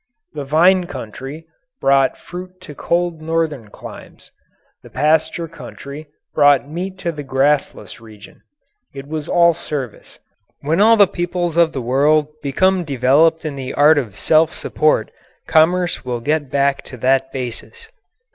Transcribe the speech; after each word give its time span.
The 0.33 0.45
vine 0.45 0.87
country 0.87 1.45
brought 1.79 2.17
fruit 2.17 2.59
to 2.61 2.73
cold 2.73 3.21
northern 3.21 3.69
climes. 3.69 4.31
The 4.81 4.89
pasture 4.89 5.47
country 5.47 6.07
brought 6.33 6.67
meat 6.67 6.97
to 7.05 7.11
the 7.11 7.21
grassless 7.21 8.01
region. 8.01 8.41
It 8.95 9.05
was 9.07 9.29
all 9.29 9.53
service. 9.53 10.17
When 10.61 10.81
all 10.81 10.97
the 10.97 11.05
peoples 11.05 11.55
of 11.55 11.71
the 11.71 11.83
world 11.83 12.29
become 12.41 12.83
developed 12.83 13.45
in 13.45 13.55
the 13.55 13.75
art 13.75 13.99
of 13.99 14.15
self 14.17 14.53
support, 14.55 15.11
commerce 15.45 16.03
will 16.03 16.19
get 16.19 16.49
back 16.49 16.81
to 16.85 16.97
that 16.97 17.31
basis. 17.31 17.91